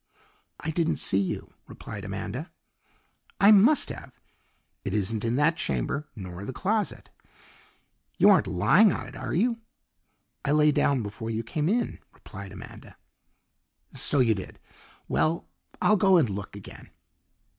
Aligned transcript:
"I 0.59 0.71
didn't 0.71 0.95
see 0.95 1.19
you," 1.19 1.53
replied 1.67 2.03
Amanda. 2.03 2.49
"I 3.39 3.51
must 3.51 3.89
have. 3.89 4.19
It 4.83 4.95
isn't 4.95 5.23
in 5.23 5.35
that 5.35 5.57
chamber, 5.57 6.07
nor 6.15 6.43
the 6.43 6.51
closet. 6.51 7.11
You 8.17 8.31
aren't 8.31 8.47
lying 8.47 8.91
on 8.91 9.05
it, 9.05 9.15
are 9.15 9.35
you?" 9.35 9.59
"I 10.43 10.53
lay 10.53 10.71
down 10.71 11.03
before 11.03 11.29
you 11.29 11.43
came 11.43 11.69
in," 11.69 11.99
replied 12.15 12.51
Amanda. 12.51 12.97
"So 13.93 14.21
you 14.21 14.33
did. 14.33 14.57
Well, 15.07 15.47
I'll 15.79 15.97
go 15.97 16.17
and 16.17 16.27
look 16.31 16.55
again." 16.55 16.89